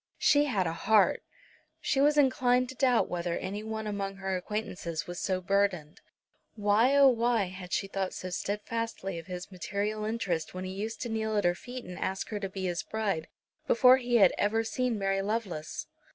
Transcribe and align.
She 0.17 0.45
had 0.45 0.65
a 0.65 0.73
heart! 0.73 1.21
She 1.79 2.01
was 2.01 2.17
inclined 2.17 2.69
to 2.69 2.75
doubt 2.75 3.07
whether 3.07 3.37
any 3.37 3.61
one 3.61 3.85
among 3.85 4.15
her 4.15 4.35
acquaintances 4.35 5.05
was 5.05 5.19
so 5.19 5.39
burdened. 5.41 6.01
Why, 6.55 6.95
oh 6.95 7.07
why, 7.09 7.43
had 7.49 7.71
she 7.71 7.85
thought 7.85 8.11
so 8.11 8.31
steadfastly 8.31 9.19
of 9.19 9.27
his 9.27 9.51
material 9.51 10.03
interests 10.05 10.55
when 10.55 10.63
he 10.65 10.73
used 10.73 11.01
to 11.03 11.09
kneel 11.09 11.37
at 11.37 11.43
her 11.43 11.53
feet 11.53 11.85
and 11.85 11.99
ask 11.99 12.29
her 12.29 12.39
to 12.39 12.49
be 12.49 12.65
his 12.65 12.81
bride, 12.81 13.27
before 13.67 13.97
he 13.97 14.15
had 14.15 14.33
ever 14.39 14.63
seen 14.63 14.97
Mary 14.97 15.21
Lovelace? 15.21 15.85